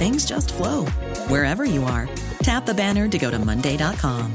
[0.00, 0.86] things just flow
[1.28, 2.08] wherever you are.
[2.42, 4.34] Tap the banner to go to Monday.com.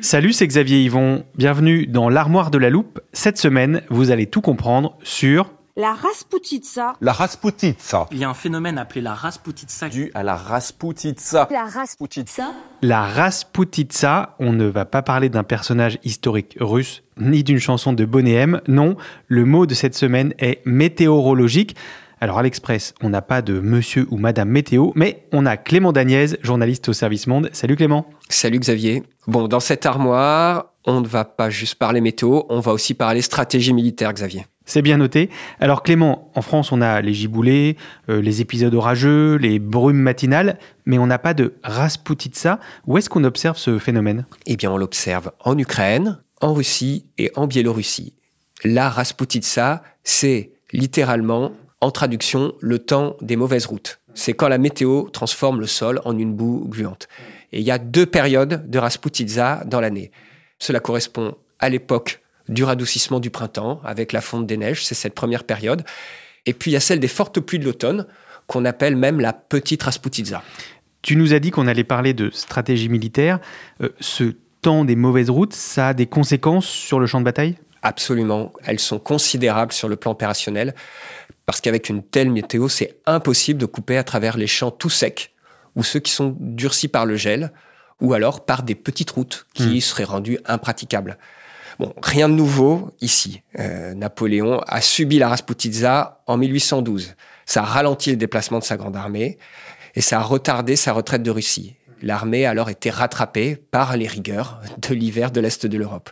[0.00, 1.24] Salut, c'est Xavier Yvon.
[1.36, 3.00] Bienvenue dans l'armoire de la loupe.
[3.14, 6.96] Cette semaine, vous allez tout comprendre sur La Rasputitsa.
[7.00, 8.06] La Rasputitsa.
[8.10, 9.88] Il y a un phénomène appelé la Rasputitsa.
[9.88, 11.48] Dû à la Rasputitsa.
[11.50, 12.52] La Rasputitsa.
[12.82, 14.36] la Rasputitsa.
[14.38, 18.60] On ne va pas parler d'un personnage historique russe ni d'une chanson de Bonnet M.
[18.68, 21.74] Non, le mot de cette semaine est météorologique.
[22.22, 25.90] Alors à l'Express, on n'a pas de monsieur ou madame météo, mais on a Clément
[25.90, 27.50] Dagnès, journaliste au service Monde.
[27.52, 28.06] Salut Clément.
[28.28, 29.02] Salut Xavier.
[29.26, 33.22] Bon, dans cette armoire, on ne va pas juste parler météo, on va aussi parler
[33.22, 34.46] stratégie militaire, Xavier.
[34.66, 35.30] C'est bien noté.
[35.58, 37.76] Alors Clément, en France, on a les giboulées,
[38.08, 42.60] euh, les épisodes orageux, les brumes matinales, mais on n'a pas de Rasputitsa.
[42.86, 44.26] Où est-ce qu'on observe ce phénomène?
[44.46, 48.14] Eh bien, on l'observe en Ukraine, en Russie et en Biélorussie.
[48.62, 54.00] La Rasputitsa, c'est littéralement, en traduction, le temps des mauvaises routes.
[54.14, 57.08] C'est quand la météo transforme le sol en une boue gluante.
[57.52, 60.12] Et il y a deux périodes de Rasputitsa dans l'année.
[60.60, 65.14] Cela correspond à l'époque du radoucissement du printemps, avec la fonte des neiges, c'est cette
[65.14, 65.82] première période.
[66.46, 68.06] Et puis il y a celle des fortes pluies de l'automne,
[68.46, 70.42] qu'on appelle même la petite Rasputitsa.
[71.02, 73.40] Tu nous as dit qu'on allait parler de stratégie militaire.
[73.80, 77.56] Euh, ce temps des mauvaises routes, ça a des conséquences sur le champ de bataille?
[77.84, 80.72] Absolument, elles sont considérables sur le plan opérationnel,
[81.46, 85.32] parce qu'avec une telle météo, c'est impossible de couper à travers les champs tout secs,
[85.76, 87.52] ou ceux qui sont durcis par le gel,
[88.00, 89.80] ou alors par des petites routes qui Hmm.
[89.80, 91.18] seraient rendues impraticables.
[91.78, 93.42] Bon, rien de nouveau ici.
[93.58, 97.14] Euh, Napoléon a subi la Rasputitsa en 1812.
[97.46, 99.38] Ça a ralenti le déplacement de sa grande armée
[99.94, 101.76] et ça a retardé sa retraite de Russie.
[102.02, 106.10] L'armée a alors été rattrapée par les rigueurs de l'hiver de l'Est de l'Europe.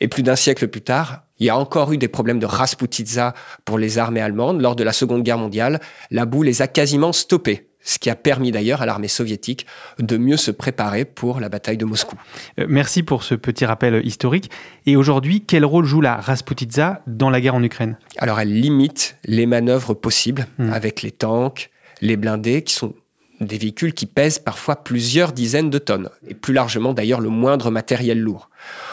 [0.00, 3.34] Et plus d'un siècle plus tard, il y a encore eu des problèmes de Rasputitsa
[3.64, 4.60] pour les armées allemandes.
[4.60, 5.80] Lors de la Seconde Guerre mondiale,
[6.10, 7.66] la boue les a quasiment stoppés.
[7.82, 9.64] Ce qui a permis d'ailleurs à l'armée soviétique
[9.98, 12.14] de mieux se préparer pour la bataille de Moscou.
[12.58, 14.50] Euh, Merci pour ce petit rappel historique.
[14.84, 17.96] Et aujourd'hui, quel rôle joue la Rasputitsa dans la guerre en Ukraine?
[18.18, 20.70] Alors elle limite les manœuvres possibles Hmm.
[20.74, 21.70] avec les tanks,
[22.02, 22.92] les blindés, qui sont
[23.40, 27.70] des véhicules qui pèsent parfois plusieurs dizaines de tonnes, et plus largement d'ailleurs le moindre
[27.70, 28.50] matériel lourd.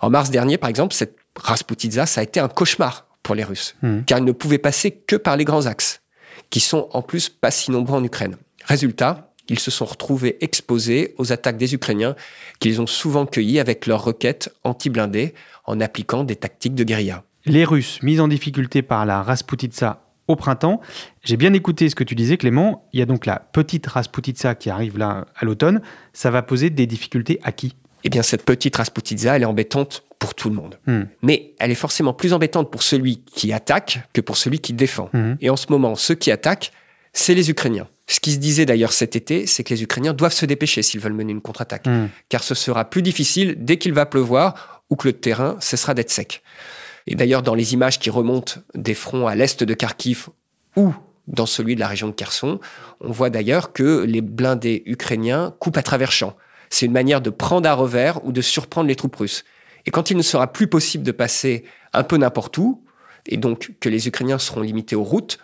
[0.00, 3.74] En mars dernier, par exemple, cette Rasputitsa, ça a été un cauchemar pour les Russes,
[3.82, 4.00] Hmm.
[4.06, 6.00] car ils ne pouvaient passer que par les grands axes,
[6.50, 8.36] qui sont en plus pas si nombreux en Ukraine.
[8.64, 12.16] Résultat, ils se sont retrouvés exposés aux attaques des Ukrainiens,
[12.58, 15.34] qu'ils ont souvent cueillis avec leurs roquettes anti-blindées,
[15.64, 17.22] en appliquant des tactiques de guérilla.
[17.44, 20.80] Les Russes mis en difficulté par la Rasputitsa au printemps.
[21.24, 22.88] J'ai bien écouté ce que tu disais, Clément.
[22.92, 25.80] Il y a donc la petite Rasputitsa qui arrive là à l'automne.
[26.12, 27.74] Ça va poser des difficultés à qui?
[28.04, 30.78] Eh bien, cette petite Rasputitsa, elle est embêtante pour tout le monde.
[30.86, 31.04] Hmm.
[31.22, 35.10] Mais elle est forcément plus embêtante pour celui qui attaque que pour celui qui défend.
[35.12, 35.36] Mhm.
[35.40, 36.72] Et en ce moment, ceux qui attaquent,
[37.12, 37.88] c'est les Ukrainiens.
[38.06, 41.00] Ce qui se disait d'ailleurs cet été, c'est que les Ukrainiens doivent se dépêcher s'ils
[41.00, 41.86] veulent mener une contre-attaque.
[41.86, 42.06] Hmm.
[42.28, 46.10] Car ce sera plus difficile dès qu'il va pleuvoir ou que le terrain cessera d'être
[46.10, 46.42] sec.
[47.08, 50.28] Et d'ailleurs, dans les images qui remontent des fronts à l'est de Kharkiv
[50.76, 50.92] ou
[51.26, 52.60] dans celui de la région de Kherson,
[53.00, 56.36] on voit d'ailleurs que les blindés ukrainiens coupent à travers champs.
[56.68, 59.44] C'est une manière de prendre à revers ou de surprendre les troupes russes.
[59.86, 61.64] Et quand il ne sera plus possible de passer
[61.94, 62.84] un peu n'importe où,
[63.24, 65.38] et donc que les Ukrainiens seront limités aux routes,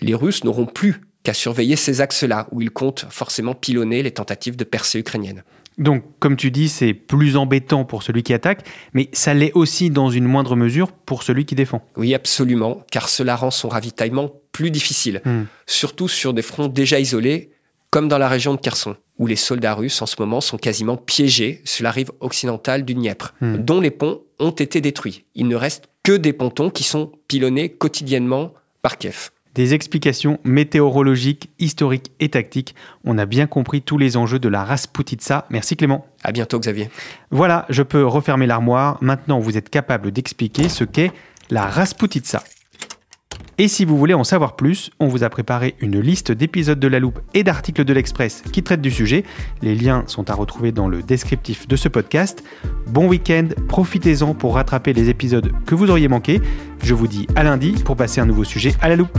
[0.00, 4.56] les Russes n'auront plus qu'à surveiller ces axes-là, où ils comptent forcément pilonner les tentatives
[4.56, 5.44] de percée ukrainienne.
[5.78, 9.90] Donc, comme tu dis, c'est plus embêtant pour celui qui attaque, mais ça l'est aussi
[9.90, 11.84] dans une moindre mesure pour celui qui défend.
[11.96, 15.42] Oui, absolument, car cela rend son ravitaillement plus difficile, Hmm.
[15.66, 17.50] surtout sur des fronts déjà isolés,
[17.90, 18.96] comme dans la région de Kherson.
[19.18, 22.92] où les soldats russes en ce moment sont quasiment piégés sur la rive occidentale du
[22.94, 23.56] Dniepr, Hmm.
[23.56, 25.24] dont les ponts ont été détruits.
[25.34, 28.52] Il ne reste que des pontons qui sont pilonnés quotidiennement
[28.82, 29.30] par Kiev.
[29.56, 32.74] Des explications météorologiques, historiques et tactiques.
[33.06, 35.46] On a bien compris tous les enjeux de la Rasputitsa.
[35.48, 36.04] Merci Clément.
[36.22, 36.90] À bientôt Xavier.
[37.30, 38.98] Voilà, je peux refermer l'armoire.
[39.00, 41.10] Maintenant, vous êtes capable d'expliquer ce qu'est
[41.48, 42.44] la Rasputitsa.
[43.56, 46.88] Et si vous voulez en savoir plus, on vous a préparé une liste d'épisodes de
[46.88, 49.24] La Loupe et d'articles de l'Express qui traitent du sujet.
[49.62, 52.44] Les liens sont à retrouver dans le descriptif de ce podcast.
[52.88, 56.42] Bon week-end, profitez-en pour rattraper les épisodes que vous auriez manqués.
[56.82, 59.18] Je vous dis à lundi pour passer un nouveau sujet à la loupe.